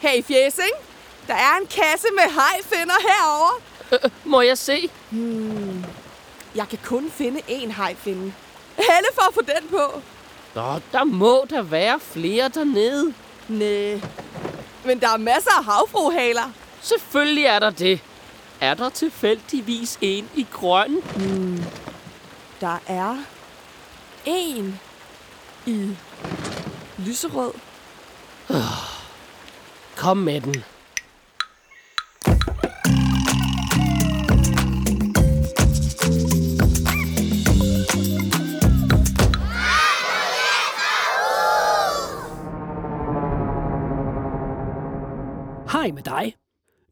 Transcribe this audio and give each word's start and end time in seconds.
Hey 0.00 0.22
Fjæsing, 0.22 0.72
der 1.26 1.34
er 1.34 1.56
en 1.60 1.66
kasse 1.66 2.06
med 2.14 2.40
hajfinder 2.40 2.94
herovre. 3.08 3.54
Øh, 3.92 4.10
må 4.24 4.40
jeg 4.40 4.58
se? 4.58 4.90
Jeg 6.54 6.68
kan 6.68 6.78
kun 6.84 7.10
finde 7.10 7.40
én 7.48 7.72
hajfinde. 7.72 8.32
Helle 8.76 9.08
for 9.14 9.28
at 9.28 9.34
få 9.34 9.40
den 9.40 9.68
på. 9.70 10.02
Nå, 10.54 10.80
der 10.92 11.04
må 11.04 11.46
der 11.50 11.62
være 11.62 12.00
flere 12.00 12.48
dernede. 12.48 13.14
Næh. 13.48 14.04
Men 14.84 15.00
der 15.00 15.08
er 15.08 15.16
masser 15.16 15.58
af 15.58 15.64
havfruhaler. 15.64 16.52
Selvfølgelig 16.80 17.44
er 17.44 17.58
der 17.58 17.70
det. 17.70 18.00
Er 18.60 18.74
der 18.74 18.88
tilfældigvis 18.88 19.98
en 20.00 20.30
i 20.34 20.46
grøn? 20.52 20.96
Der 22.60 22.78
er 22.86 23.16
en 24.24 24.80
i 25.66 25.96
lyserød. 26.98 27.52
Kom 29.98 30.16
med 30.16 30.40
den. 30.40 30.54
Hej 45.72 45.92
med 45.92 46.02
dig. 46.02 46.34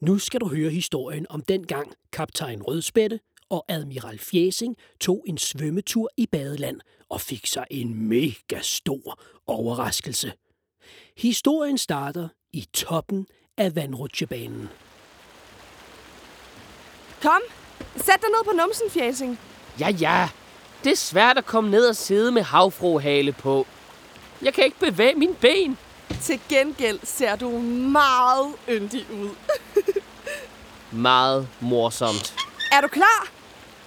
Nu 0.01 0.19
skal 0.19 0.41
du 0.41 0.49
høre 0.49 0.71
historien 0.71 1.27
om 1.31 1.43
dengang 1.43 1.93
kaptajn 2.13 2.63
Rødspætte 2.63 3.21
og 3.51 3.65
admiral 3.69 4.19
Fjæsing 4.19 4.77
tog 5.01 5.25
en 5.27 5.39
svømmetur 5.39 6.09
i 6.17 6.27
badeland 6.33 6.81
og 7.09 7.21
fik 7.21 7.47
sig 7.47 7.67
en 7.71 8.09
mega 8.09 8.61
stor 8.63 9.21
overraskelse. 9.47 10.33
Historien 11.17 11.79
starter 11.79 12.29
i 12.53 12.67
toppen 12.73 13.27
af 13.59 13.77
vandrutsjebanen. 13.77 14.69
Kom, 17.23 17.41
sæt 17.97 18.21
dig 18.21 18.29
ned 18.31 18.45
på 18.45 18.53
numsen, 18.53 18.91
Fjæsing. 18.91 19.39
Ja, 19.81 19.89
ja. 19.89 20.29
Det 20.85 20.93
er 20.93 20.97
svært 20.97 21.39
at 21.39 21.47
komme 21.47 21.71
ned 21.71 21.89
og 21.89 21.97
sidde 21.97 22.33
med 22.33 22.43
havfruhale 22.43 23.33
på. 23.33 23.67
Jeg 24.43 24.55
kan 24.55 24.65
ikke 24.65 24.79
bevæge 24.81 25.15
mine 25.15 25.35
ben. 25.35 25.79
Til 26.23 26.41
gengæld 26.49 27.01
ser 27.05 27.37
du 27.37 27.51
meget 27.59 28.55
yndig 28.69 29.07
ud. 29.13 29.31
Meget 30.93 31.49
morsomt. 31.61 32.35
Er 32.73 32.81
du 32.81 32.89
klar? 32.89 33.29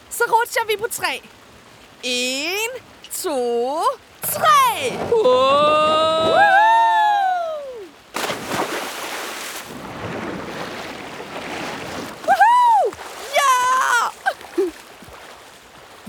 Så 0.09 0.23
rutscher 0.27 0.61
vi 0.67 0.73
på 0.79 0.87
tre. 0.91 1.21
En, 2.03 2.83
to, 3.11 3.81
tre! 4.23 4.97
Wow! 5.11 5.23
Woohoo! 5.23 6.58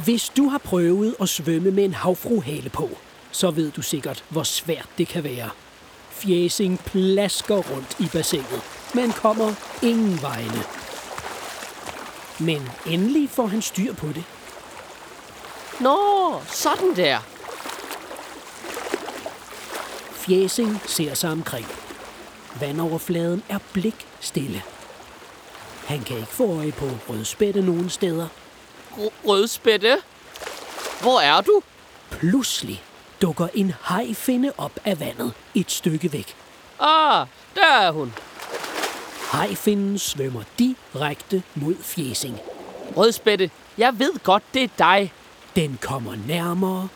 Hvis 0.04 0.28
du 0.36 0.48
har 0.48 0.58
prøvet 0.58 1.14
at 1.20 1.28
svømme 1.28 1.70
med 1.70 1.84
en 1.84 1.94
havfruhale 1.94 2.70
på, 2.70 2.88
så 3.30 3.50
ved 3.50 3.70
du 3.70 3.82
sikkert, 3.82 4.24
hvor 4.28 4.42
svært 4.42 4.88
det 4.98 5.08
kan 5.08 5.24
være. 5.24 5.50
Fjæsing 6.10 6.80
plasker 6.84 7.56
rundt 7.56 7.96
i 8.00 8.08
bassinet, 8.12 8.62
men 8.94 9.12
kommer 9.12 9.54
ingen 9.82 10.22
vegne. 10.22 10.62
Men 12.38 12.68
endelig 12.86 13.30
får 13.30 13.46
han 13.46 13.62
styr 13.62 13.94
på 13.94 14.06
det. 14.06 14.24
Nå, 15.80 15.98
sådan 16.46 16.96
der. 16.96 17.18
Fjæsing 20.12 20.80
ser 20.86 21.14
sig 21.14 21.30
omkring. 21.32 21.66
Vandoverfladen 22.60 23.42
er 23.48 23.58
blik 23.72 24.06
stille. 24.20 24.62
Han 25.86 26.00
kan 26.00 26.16
ikke 26.16 26.28
få 26.28 26.58
øje 26.58 26.72
på 26.72 26.86
rødspætte 27.08 27.62
nogen 27.62 27.90
steder. 27.90 28.26
Rødspætte. 28.98 29.96
Hvor 31.00 31.20
er 31.20 31.40
du? 31.40 31.62
Pludselig 32.10 32.82
dukker 33.22 33.48
en 33.54 33.74
hajfinde 33.82 34.52
op 34.58 34.72
af 34.84 35.00
vandet 35.00 35.32
et 35.54 35.70
stykke 35.70 36.12
væk. 36.12 36.36
Ah, 36.80 37.26
der 37.54 37.66
er 37.80 37.90
hun. 37.90 38.14
Hajfinden 39.30 39.98
svømmer 39.98 40.42
direkte 40.58 41.42
mod 41.54 41.74
Fjæsing. 41.82 42.38
Rødspætte, 42.96 43.50
jeg 43.78 43.98
ved 43.98 44.12
godt, 44.24 44.42
det 44.54 44.62
er 44.62 44.68
dig. 44.78 45.12
Den 45.56 45.78
kommer 45.82 46.14
nærmere 46.26 46.88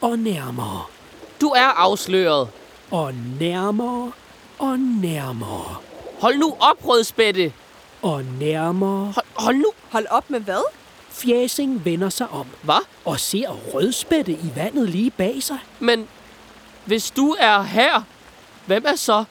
og 0.00 0.18
nærmere 0.18 0.84
Du 1.40 1.48
er 1.48 1.66
afsløret. 1.66 2.48
og 2.90 3.14
nærmere 3.40 4.12
og 4.58 4.78
nærmere 4.78 5.76
Hold 6.20 6.36
nu 6.38 6.56
op, 6.60 6.76
Rødspætte. 6.88 7.52
og 8.02 8.24
nærmere. 8.24 9.04
Hold, 9.14 9.26
hold 9.34 9.56
nu. 9.56 9.72
Hold 9.90 10.06
op 10.10 10.30
med 10.30 10.40
hvad? 10.40 10.62
Fjæsing 11.10 11.84
vender 11.84 12.08
sig 12.08 12.28
om 12.28 12.46
Hvad? 12.62 12.86
og 13.04 13.20
ser 13.20 13.50
rødspætte 13.74 14.32
i 14.32 14.52
vandet 14.56 14.88
lige 14.88 15.10
bag 15.10 15.42
sig. 15.42 15.58
Men 15.78 16.08
hvis 16.84 17.10
du 17.10 17.36
er 17.38 17.62
her, 17.62 18.02
hvem 18.66 18.84
er 18.86 18.96
så 18.96 19.24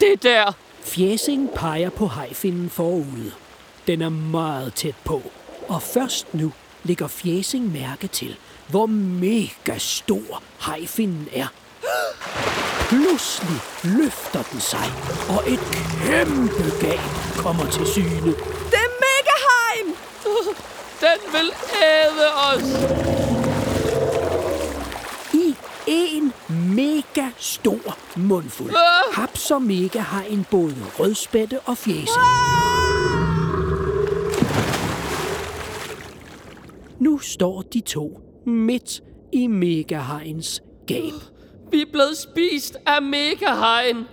det 0.00 0.22
der? 0.22 0.52
Fjæsing 0.84 1.50
peger 1.54 1.90
på 1.90 2.06
hajfinden 2.06 2.70
forude. 2.70 3.32
Den 3.86 4.02
er 4.02 4.08
meget 4.08 4.74
tæt 4.74 4.94
på, 5.04 5.22
og 5.68 5.82
først 5.82 6.34
nu 6.34 6.52
lægger 6.84 7.06
Fjæsing 7.06 7.72
mærke 7.72 8.06
til, 8.06 8.36
hvor 8.68 8.86
mega 8.86 9.78
stor 9.78 10.42
hajfinden 10.58 11.28
er. 11.32 11.46
Pludselig 12.88 13.60
løfter 13.84 14.42
den 14.42 14.60
sig, 14.60 14.92
og 15.28 15.52
et 15.52 15.60
kæmpe 16.04 16.86
gab 16.86 17.00
kommer 17.36 17.70
til 17.70 17.86
syne. 17.86 18.32
Det 18.70 18.83
mundfuld 28.34 28.70
Ah! 28.74 29.14
hapser 29.14 29.58
mega 29.58 29.98
hajen 29.98 30.46
både 30.50 30.74
rødspætte 30.98 31.60
og 31.60 31.76
fjæsing. 31.78 32.24
Nu 37.00 37.18
står 37.18 37.62
de 37.62 37.80
to 37.80 38.20
midt 38.46 39.00
i 39.32 39.46
megahajens 39.46 40.62
gab. 40.86 41.12
Vi 41.70 41.80
er 41.80 41.86
blevet 41.92 42.16
spist 42.16 42.76
af 42.86 43.02
megahajen. 43.02 43.96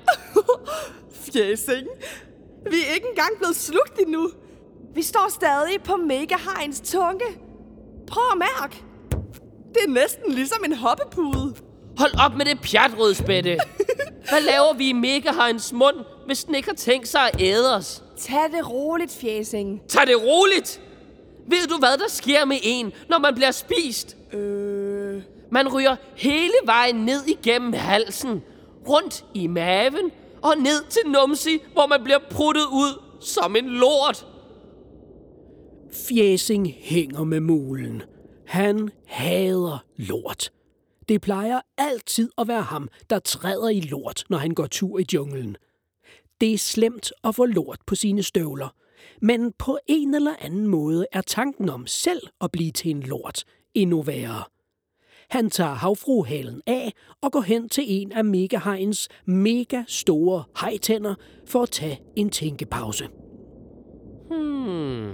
Fjæsing. 1.25 1.87
Vi 2.71 2.77
er 2.89 2.93
ikke 2.95 3.07
engang 3.09 3.37
blevet 3.37 3.55
slugt 3.55 3.99
endnu. 3.99 4.29
Vi 4.95 5.01
står 5.01 5.27
stadig 5.29 5.83
på 5.83 5.95
megahejens 5.95 6.81
tunge. 6.81 7.25
Prøv 8.07 8.23
at 8.31 8.37
mærke. 8.37 8.83
Det 9.73 9.81
er 9.87 9.89
næsten 9.89 10.31
ligesom 10.33 10.63
en 10.65 10.73
hoppepude. 10.73 11.55
Hold 11.97 12.11
op 12.25 12.35
med 12.37 12.45
det 12.45 12.59
pjat, 12.61 12.91
Rødspætte. 12.99 13.57
Hvad 14.29 14.41
laver 14.41 14.73
vi 14.73 14.89
i 14.89 14.93
megahajens 14.93 15.73
mund, 15.73 15.95
hvis 16.25 16.43
den 16.43 16.55
ikke 16.55 16.69
har 16.69 16.75
tænkt 16.75 17.07
sig 17.07 17.21
at 17.21 17.41
æde 17.41 17.75
os? 17.75 18.03
Tag 18.17 18.51
det 18.51 18.69
roligt, 18.69 19.11
Fjæsing. 19.21 19.81
Tag 19.87 20.07
det 20.07 20.15
roligt. 20.23 20.81
Ved 21.47 21.67
du, 21.67 21.77
hvad 21.79 21.97
der 21.97 22.09
sker 22.09 22.45
med 22.45 22.57
en, 22.63 22.91
når 23.09 23.19
man 23.19 23.35
bliver 23.35 23.51
spist? 23.51 24.17
Øh... 24.33 25.21
Man 25.51 25.73
ryger 25.73 25.95
hele 26.15 26.53
vejen 26.65 26.95
ned 26.95 27.25
igennem 27.27 27.73
halsen, 27.73 28.43
rundt 28.89 29.25
i 29.33 29.47
maven 29.47 30.11
og 30.41 30.57
ned 30.57 30.89
til 30.89 31.01
numsi, 31.11 31.59
hvor 31.73 31.87
man 31.87 32.03
bliver 32.03 32.19
pruttet 32.29 32.65
ud 32.65 33.01
som 33.19 33.55
en 33.55 33.69
lort. 33.69 34.27
Fjæsing 36.07 36.73
hænger 36.79 37.23
med 37.23 37.39
mulen. 37.39 38.03
Han 38.47 38.89
hader 39.07 39.83
lort. 39.97 40.51
Det 41.11 41.21
plejer 41.21 41.61
altid 41.77 42.29
at 42.37 42.47
være 42.47 42.61
ham, 42.61 42.89
der 43.09 43.19
træder 43.19 43.69
i 43.69 43.79
lort, 43.79 44.23
når 44.29 44.37
han 44.37 44.51
går 44.51 44.67
tur 44.67 44.99
i 44.99 45.05
junglen. 45.13 45.57
Det 46.41 46.53
er 46.53 46.57
slemt 46.57 47.11
at 47.23 47.35
få 47.35 47.45
lort 47.45 47.79
på 47.87 47.95
sine 47.95 48.23
støvler, 48.23 48.75
men 49.21 49.53
på 49.59 49.77
en 49.87 50.15
eller 50.15 50.35
anden 50.41 50.67
måde 50.67 51.05
er 51.11 51.21
tanken 51.21 51.69
om 51.69 51.87
selv 51.87 52.21
at 52.41 52.51
blive 52.51 52.71
til 52.71 52.91
en 52.91 52.99
lort 53.03 53.43
endnu 53.73 54.01
værre. 54.01 54.43
Han 55.29 55.49
tager 55.49 55.73
havfruhalen 55.73 56.61
af 56.67 56.93
og 57.21 57.31
går 57.31 57.41
hen 57.41 57.69
til 57.69 57.83
en 57.87 58.11
af 58.11 58.25
megahajens 58.25 59.09
mega 59.25 59.83
store 59.87 60.43
hajtænder 60.55 61.15
for 61.47 61.63
at 61.63 61.69
tage 61.69 62.01
en 62.15 62.29
tænkepause. 62.29 63.07
Hmm. 64.29 65.11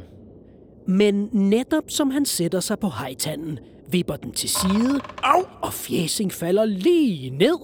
Men 0.87 1.29
netop 1.31 1.83
som 1.87 2.09
han 2.09 2.25
sætter 2.25 2.59
sig 2.59 2.79
på 2.79 2.87
hajtanden, 2.87 3.59
vipper 3.91 4.15
den 4.15 4.31
til 4.31 4.49
side, 4.49 5.01
Au! 5.23 5.56
Og 5.67 5.73
fjæsing 5.73 6.33
falder 6.33 6.65
lige 6.65 7.29
ned 7.29 7.57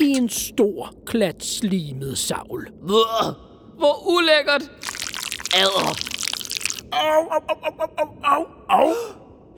i 0.00 0.04
en 0.04 0.28
stor 0.28 0.94
klat 1.06 1.44
slimet 1.44 2.18
savl. 2.18 2.68
Hvor, 2.82 3.38
hvor 3.78 4.08
ulækkert. 4.16 4.62
Adder. 5.54 5.90
Au, 6.92 7.28
au, 7.30 7.40
au, 7.48 7.72
au, 7.78 7.90
au, 7.98 8.08
au, 8.24 8.46
au, 8.68 8.94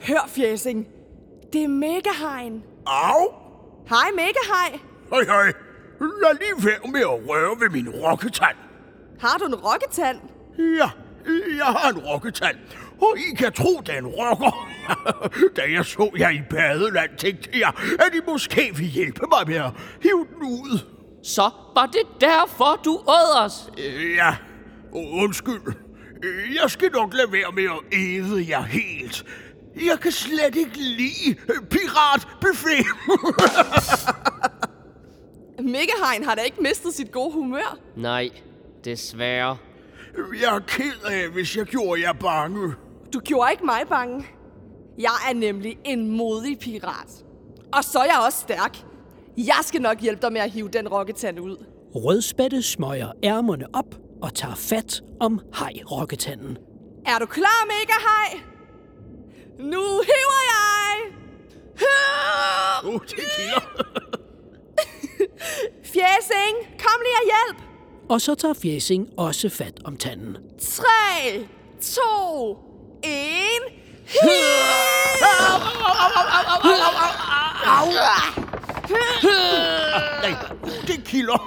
Hør, 0.08 0.28
Fjæsing. 0.28 0.86
Det 1.52 1.64
er 1.64 1.68
megahegn. 1.68 2.62
Au! 2.86 3.32
Hej, 3.88 4.10
megahej. 4.14 4.80
Hej, 5.10 5.24
hej. 5.24 5.52
lad 6.00 6.38
lige 6.38 6.66
være 6.66 6.90
med 6.92 7.00
at 7.00 7.28
røre 7.28 7.60
ved 7.60 7.70
min 7.70 7.88
rokketand. 7.90 8.56
Har 9.20 9.38
du 9.38 9.44
en 9.44 9.54
rokketand? 9.54 10.20
Ja, 10.58 10.90
jeg 11.58 11.66
har 11.66 11.90
en 11.90 11.98
rokketand. 11.98 12.56
Og 13.02 13.14
I 13.18 13.34
kan 13.36 13.52
tro, 13.52 13.80
den 13.86 14.06
rocker. 14.06 14.68
da 15.56 15.62
jeg 15.72 15.84
så 15.84 16.10
jer 16.18 16.30
i 16.30 16.40
badeland, 16.50 17.10
tænkte 17.18 17.50
jeg, 17.58 17.72
at 17.98 18.14
I 18.14 18.20
måske 18.28 18.70
vil 18.76 18.86
hjælpe 18.86 19.20
mig 19.30 19.42
med 19.48 19.56
at 19.56 19.70
hive 20.02 20.26
den 20.34 20.42
ud. 20.42 20.78
Så 21.24 21.50
var 21.74 21.86
det 21.86 22.20
derfor, 22.20 22.80
du 22.84 22.90
åd 23.08 23.44
os. 23.44 23.70
Øh, 23.78 24.14
Ja, 24.14 24.36
undskyld. 24.92 25.62
Øh, 26.24 26.54
Jeg 26.62 26.70
skal 26.70 26.90
nok 26.92 27.14
lade 27.14 27.32
være 27.32 27.52
med 27.54 27.64
at 27.64 27.98
æde 27.98 28.46
jer 28.48 28.62
helt. 28.62 29.24
Jeg 29.86 29.98
kan 30.00 30.12
slet 30.12 30.56
ikke 30.56 30.76
lide 30.78 31.34
piratbuffet. 31.70 32.86
Megahein 35.60 36.24
har 36.24 36.34
da 36.34 36.40
ikke 36.42 36.62
mistet 36.62 36.94
sit 36.94 37.12
gode 37.12 37.32
humør. 37.32 37.78
Nej, 37.96 38.30
desværre. 38.84 39.56
Jeg 40.42 40.56
er 40.56 40.60
ked 40.66 41.04
af, 41.10 41.28
hvis 41.28 41.56
jeg 41.56 41.66
gjorde 41.66 42.00
jer 42.02 42.12
bange. 42.12 42.74
Du 43.12 43.20
gjorde 43.20 43.50
ikke 43.52 43.64
mig 43.64 43.80
bange. 43.88 44.26
Jeg 44.98 45.14
er 45.30 45.34
nemlig 45.34 45.78
en 45.84 46.16
modig 46.16 46.58
pirat. 46.58 47.24
Og 47.72 47.84
så 47.84 47.98
er 47.98 48.04
jeg 48.04 48.22
også 48.26 48.38
stærk. 48.38 48.76
Jeg 49.36 49.58
skal 49.62 49.82
nok 49.82 50.00
hjælpe 50.00 50.22
dig 50.22 50.32
med 50.32 50.40
at 50.40 50.50
hive 50.50 50.68
den 50.68 50.88
rokketand 50.88 51.40
ud. 51.40 51.56
Rødspætte 51.94 52.62
smøger 52.62 53.12
ærmerne 53.24 53.66
op 53.72 53.94
og 54.22 54.34
tager 54.34 54.54
fat 54.54 55.02
om 55.20 55.40
hej-rokketanden. 55.58 56.58
Er 57.06 57.18
du 57.18 57.26
klar, 57.26 57.66
Megahej? 57.66 58.40
Nu 59.58 59.82
hiver 59.82 60.42
jeg! 60.52 61.12
Åh, 61.82 62.88
oh, 62.88 63.00
det 63.00 63.24
kilder. 63.36 63.60
Fjæsing, 65.92 66.78
kom 66.78 67.00
lige 67.02 67.16
og 67.22 67.24
hjælp! 67.24 67.62
Og 68.08 68.20
så 68.20 68.34
tager 68.34 68.54
Fjæsing 68.54 69.08
også 69.16 69.48
fat 69.48 69.80
om 69.84 69.96
tanden. 69.96 70.36
3, 70.60 70.84
2, 71.80 72.58
en... 73.06 73.62
Nej, 80.22 80.34
det 80.86 81.04
kilder. 81.04 81.38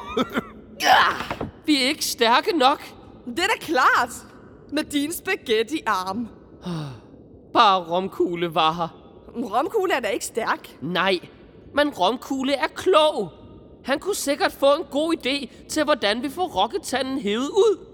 Vi 1.65 1.83
er 1.83 1.88
ikke 1.88 2.06
stærke 2.06 2.57
nok. 2.57 2.83
Det 3.25 3.39
er 3.39 3.47
da 3.47 3.59
klart. 3.59 4.09
Med 4.71 4.83
din 4.83 5.13
spaghetti-arm. 5.13 6.27
Bare 7.53 7.79
romkugle 7.79 8.56
var 8.56 8.73
her. 8.73 8.88
Romkugle 9.56 9.94
er 9.94 10.00
da 10.00 10.07
ikke 10.07 10.25
stærk. 10.25 10.69
Nej, 10.81 11.19
men 11.75 11.89
romkugle 11.89 12.53
er 12.53 12.67
klog. 12.67 13.31
Han 13.85 14.00
kunne 14.00 14.15
sikkert 14.15 14.51
få 14.51 14.75
en 14.75 14.83
god 14.91 15.13
idé 15.17 15.67
til, 15.69 15.83
hvordan 15.83 16.23
vi 16.23 16.29
får 16.29 16.47
rokketanden 16.47 17.19
hævet 17.19 17.50
ud. 17.50 17.88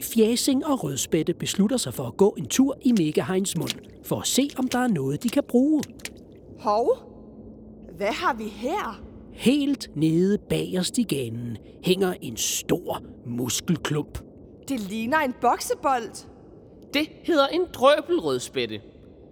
Fjæsing 0.00 0.66
og 0.66 0.84
Rødspætte 0.84 1.34
beslutter 1.34 1.76
sig 1.76 1.94
for 1.94 2.04
at 2.04 2.16
gå 2.16 2.34
en 2.38 2.46
tur 2.46 2.76
i 2.82 2.92
Megaheins 2.92 3.56
mund, 3.56 3.70
for 4.04 4.20
at 4.20 4.26
se, 4.26 4.50
om 4.58 4.68
der 4.68 4.78
er 4.78 4.88
noget, 4.88 5.22
de 5.22 5.28
kan 5.28 5.42
bruge. 5.48 5.82
Hov, 6.58 6.98
hvad 7.96 8.12
har 8.12 8.34
vi 8.34 8.44
her? 8.44 9.02
Helt 9.32 9.90
nede 9.96 10.38
bagerst 10.38 10.98
i 10.98 11.02
ganen 11.02 11.56
hænger 11.84 12.14
en 12.20 12.36
stor 12.36 13.02
muskelklump. 13.26 14.18
Det 14.68 14.80
ligner 14.80 15.18
en 15.18 15.34
boksebold. 15.40 16.26
Det 16.94 17.08
hedder 17.24 17.46
en 17.46 17.66
drøbelrødspætte. 17.72 18.80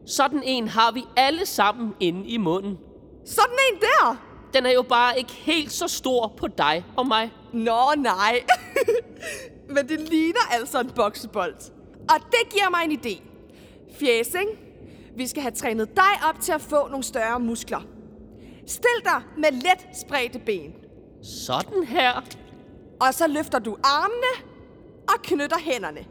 Sådan 0.07 0.43
en 0.45 0.69
har 0.69 0.93
vi 0.93 1.03
alle 1.17 1.47
sammen 1.47 1.95
inde 2.01 2.27
i 2.29 2.37
munden. 2.37 2.79
Sådan 3.25 3.55
en 3.73 3.81
der. 3.81 4.29
Den 4.55 4.67
er 4.67 4.73
jo 4.73 4.83
bare 4.83 5.19
ikke 5.19 5.33
helt 5.33 5.73
så 5.73 5.89
stor 5.89 6.33
på 6.37 6.47
dig 6.49 6.85
og 6.97 7.07
mig. 7.07 7.31
Nå, 7.53 7.81
nej. 7.97 8.43
Men 9.75 9.89
det 9.89 10.01
ligner 10.01 10.41
altså 10.51 10.81
en 10.81 10.91
boksebold. 10.91 11.55
Og 12.09 12.17
det 12.31 12.53
giver 12.53 12.71
mig 12.71 12.85
en 12.85 12.99
idé. 12.99 13.23
Fjæsing, 13.99 14.49
vi 15.17 15.27
skal 15.27 15.43
have 15.43 15.53
trænet 15.53 15.97
dig 15.97 16.29
op 16.29 16.41
til 16.41 16.53
at 16.53 16.61
få 16.61 16.89
nogle 16.89 17.05
større 17.05 17.41
muskler. 17.41 17.81
Stil 18.67 19.05
dig 19.05 19.23
med 19.39 19.53
let 19.53 19.97
spredte 20.01 20.39
ben. 20.39 20.75
Sådan 21.23 21.85
her. 21.85 22.25
Og 23.01 23.15
så 23.15 23.27
løfter 23.27 23.59
du 23.59 23.77
armene 23.85 24.53
og 25.09 25.23
knytter 25.23 25.59
hænderne. 25.59 26.07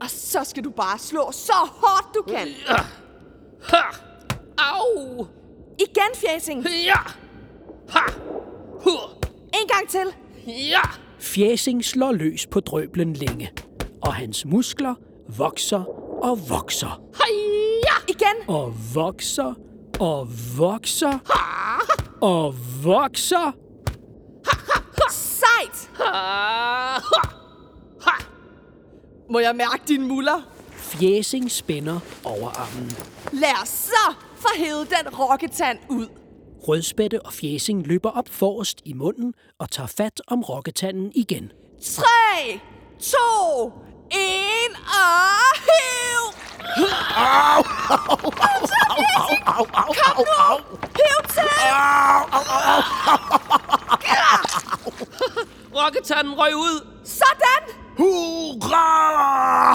Og 0.00 0.10
så 0.10 0.44
skal 0.44 0.64
du 0.64 0.70
bare 0.70 0.98
slå 0.98 1.32
så 1.32 1.52
hårdt 1.52 2.14
du 2.14 2.22
kan. 2.22 2.48
Ha! 3.62 3.82
Au! 4.58 5.26
Igen, 5.78 6.14
fjæsing. 6.14 6.62
Ja! 6.84 6.98
Ha! 7.88 8.12
Hur! 8.82 9.18
En 9.62 9.68
gang 9.68 9.88
til. 9.88 10.14
Ja! 10.46 11.07
Fjæsing 11.20 11.84
slår 11.84 12.12
løs 12.12 12.46
på 12.46 12.60
drøblen 12.60 13.12
længe, 13.12 13.50
og 14.02 14.14
hans 14.14 14.44
muskler 14.46 14.94
vokser 15.36 15.84
og 16.24 16.50
vokser 16.50 17.00
Hej! 17.16 17.26
Igen. 18.08 18.48
og 18.48 18.74
vokser 18.94 19.54
og 20.00 20.28
vokser 20.58 21.18
og 22.20 22.54
vokser. 22.84 23.52
Sejt. 25.10 25.90
Ha! 25.96 26.04
Ha! 26.04 27.28
Ha! 28.00 28.24
Må 29.30 29.38
jeg 29.38 29.56
mærke 29.56 29.82
dine 29.88 30.06
muller? 30.08 30.48
Fjæsing 30.72 31.50
spænder 31.50 32.00
over 32.24 32.48
armen. 32.48 32.90
Lad 33.32 33.62
os 33.62 33.68
så 33.68 34.14
få 34.36 34.48
hævet 34.56 34.88
den 34.90 35.18
rokketand 35.18 35.78
ud. 35.88 36.06
Rødspætte 36.68 37.22
og 37.26 37.32
Fjæsing 37.32 37.86
løber 37.86 38.10
op 38.10 38.28
forrest 38.28 38.80
i 38.84 38.92
munden 38.92 39.34
og 39.58 39.70
tager 39.70 39.86
fat 39.86 40.20
om 40.26 40.42
rokketanden 40.42 41.12
igen. 41.14 41.52
3, 41.82 42.04
2, 43.00 43.18
1 44.10 44.18
og 44.76 45.56
hiv! 45.68 46.22
Au, 47.16 47.62
au, 49.46 49.94
au, 50.16 50.24
au. 50.38 50.58
Hiv 50.80 51.28
til! 51.28 51.42
Au, 51.70 52.22
au, 52.32 52.42
au, 52.60 53.22
au. 53.26 54.98
Rokketanden 55.76 56.34
røg 56.34 56.56
ud. 56.56 56.86
Sådan! 57.04 57.62
Hurra! 57.96 59.72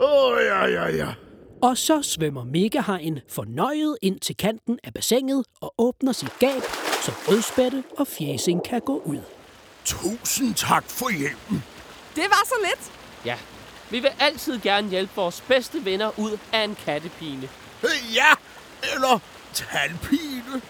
Åh, 0.00 0.32
oh, 0.32 0.38
ja, 0.44 0.64
ja, 0.66 0.88
ja. 0.88 1.14
Og 1.62 1.78
så 1.78 2.02
svømmer 2.02 2.44
Megahajen 2.44 3.20
fornøjet 3.28 3.96
ind 4.02 4.20
til 4.20 4.36
kanten 4.36 4.78
af 4.84 4.94
bassinet 4.94 5.44
og 5.60 5.74
åbner 5.78 6.12
sit 6.12 6.38
gab, 6.38 6.62
så 7.02 7.12
Rødspætte 7.28 7.84
og 7.98 8.06
Fjæsing 8.06 8.64
kan 8.64 8.80
gå 8.80 9.02
ud. 9.04 9.20
Tusind 9.84 10.54
tak 10.54 10.84
for 10.84 11.18
hjælpen. 11.18 11.64
Det 12.16 12.24
var 12.28 12.42
så 12.44 12.54
lidt. 12.64 12.92
Ja, 13.24 13.36
vi 13.90 14.00
vil 14.00 14.10
altid 14.20 14.60
gerne 14.60 14.88
hjælpe 14.88 15.12
vores 15.16 15.40
bedste 15.40 15.84
venner 15.84 16.18
ud 16.18 16.38
af 16.52 16.64
en 16.64 16.74
kattepine. 16.74 17.48
Ja, 18.14 18.30
eller 18.94 19.18
tandpine. 19.52 20.62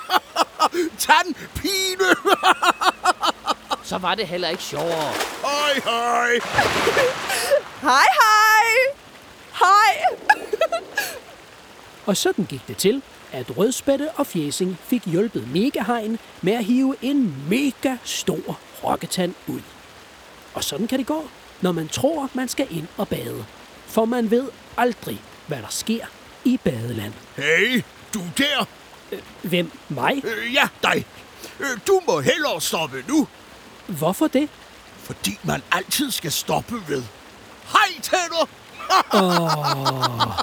tandpine. 1.06 2.14
Så 3.82 3.98
var 3.98 4.14
det 4.14 4.26
heller 4.28 4.48
ikke 4.48 4.62
sjovere. 4.62 5.12
hej, 5.42 5.74
hej. 5.84 6.30
Hej, 7.82 8.06
hej! 8.20 8.94
Hej! 9.60 10.16
Og 12.10 12.16
sådan 12.16 12.44
gik 12.44 12.68
det 12.68 12.76
til, 12.76 13.02
at 13.32 13.56
Rødspætte 13.58 14.10
og 14.10 14.26
Fjæsing 14.26 14.76
fik 14.84 15.02
hjulpet 15.06 15.48
Megahajen 15.52 16.18
med 16.42 16.52
at 16.52 16.64
hive 16.64 16.96
en 17.02 17.44
mega 17.48 17.96
stor 18.04 18.58
rokketand 18.84 19.34
ud. 19.46 19.60
Og 20.54 20.64
sådan 20.64 20.86
kan 20.86 20.98
det 20.98 21.06
gå, 21.06 21.28
når 21.60 21.72
man 21.72 21.88
tror, 21.88 22.30
man 22.34 22.48
skal 22.48 22.66
ind 22.70 22.86
og 22.96 23.08
bade. 23.08 23.44
For 23.86 24.04
man 24.04 24.30
ved 24.30 24.48
aldrig, 24.76 25.20
hvad 25.46 25.58
der 25.58 25.68
sker 25.70 26.06
i 26.44 26.56
badeland. 26.64 27.12
Hey, 27.36 27.82
du 28.14 28.20
der. 28.38 28.66
Hvem? 29.42 29.70
Mig? 29.88 30.22
Øh, 30.24 30.54
ja, 30.54 30.68
dig. 30.82 31.04
Øh, 31.60 31.66
Du 31.86 32.00
må 32.08 32.20
hellere 32.20 32.60
stoppe 32.60 33.04
nu, 33.08 33.28
Hvorfor 33.86 34.26
det? 34.26 34.48
fordi 34.98 35.38
man 35.42 35.62
altid 35.72 36.10
skal 36.10 36.32
stoppe 36.32 36.74
ved. 36.88 37.02
Hej, 37.72 38.00
tænder. 38.02 38.48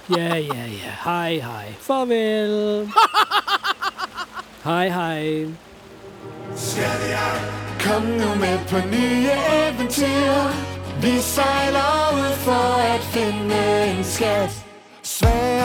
Ja, 0.09 0.35
ja, 0.35 0.65
ja. 0.65 0.91
Hej, 1.03 1.39
hej. 1.39 1.75
Farvel. 1.81 2.87
hej, 4.69 4.89
hej. 4.89 5.47
Kom 7.83 8.03
nu 8.03 8.35
med 8.39 8.59
på 8.69 8.77
nye 8.77 9.31
eventyr 9.67 10.33
Vi 11.01 11.19
sejler 11.19 12.13
ud 12.13 12.33
for 12.35 12.93
at 12.95 13.01
finde 13.01 13.85
en 13.87 14.03
skat 14.03 14.51
Sværet 15.03 15.56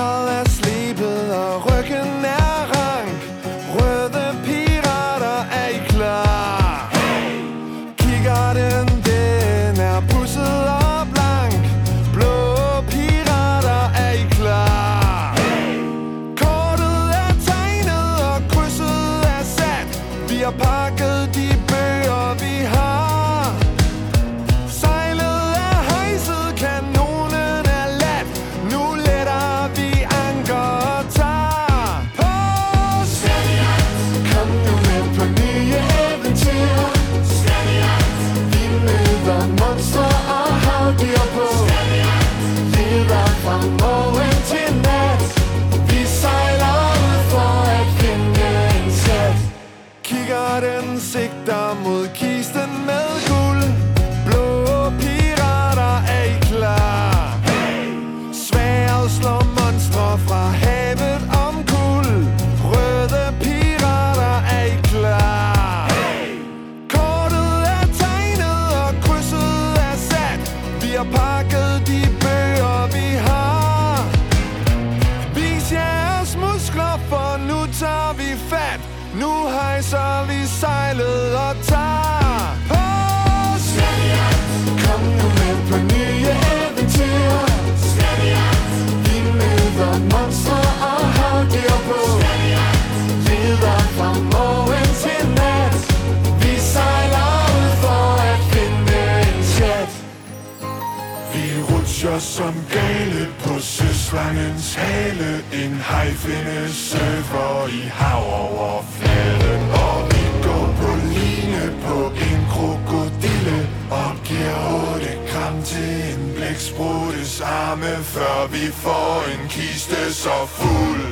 som 102.22 102.54
gale 102.70 103.28
på 103.42 103.60
søslangens 103.60 104.74
hale. 104.74 105.44
En 105.52 105.74
hajfinde 105.80 106.72
surfer 106.72 107.68
i 107.68 107.82
havoverfladen 107.98 109.62
Og 109.70 109.98
vi 110.10 110.24
går 110.46 110.66
på 110.80 110.90
line 111.14 111.64
på 111.86 111.98
en 112.26 112.42
krokodille. 112.52 113.58
Og 113.90 114.12
giver 114.24 114.94
8 114.94 115.06
gram 115.30 115.62
til 115.62 116.14
en 116.14 116.32
blækspruttes 116.36 117.40
arme 117.40 117.94
Før 118.14 118.46
vi 118.46 118.66
får 118.72 119.24
en 119.34 119.48
kiste 119.48 120.14
så 120.14 120.46
fuld 120.46 121.06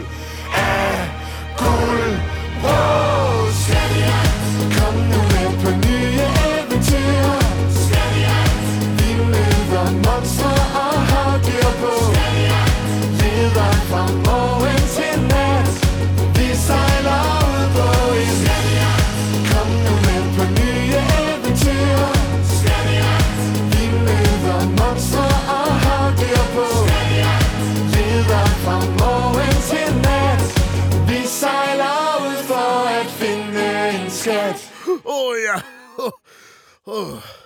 af 0.55 1.11
guld. 1.59 2.14
Wow, 2.64 3.40
Kom 4.76 4.95
nu 4.95 5.21
med 5.33 5.64
på 5.64 5.71
ny. 5.87 6.10
oh. 36.87 37.39